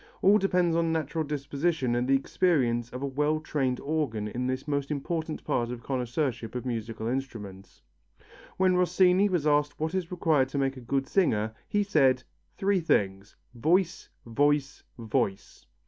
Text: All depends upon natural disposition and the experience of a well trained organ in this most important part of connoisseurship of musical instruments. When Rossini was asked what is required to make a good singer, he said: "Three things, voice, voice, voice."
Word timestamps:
All 0.23 0.39
depends 0.39 0.75
upon 0.75 0.91
natural 0.91 1.23
disposition 1.23 1.93
and 1.93 2.07
the 2.07 2.15
experience 2.15 2.89
of 2.89 3.03
a 3.03 3.05
well 3.05 3.39
trained 3.39 3.79
organ 3.81 4.27
in 4.27 4.47
this 4.47 4.67
most 4.67 4.89
important 4.89 5.43
part 5.43 5.69
of 5.69 5.83
connoisseurship 5.83 6.55
of 6.55 6.65
musical 6.65 7.05
instruments. 7.05 7.83
When 8.57 8.75
Rossini 8.75 9.29
was 9.29 9.45
asked 9.45 9.79
what 9.79 9.93
is 9.93 10.09
required 10.09 10.49
to 10.49 10.57
make 10.57 10.75
a 10.75 10.81
good 10.81 11.05
singer, 11.05 11.53
he 11.67 11.83
said: 11.83 12.23
"Three 12.57 12.79
things, 12.79 13.35
voice, 13.53 14.09
voice, 14.25 14.81
voice." 14.97 15.67